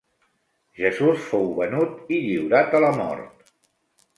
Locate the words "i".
2.17-2.23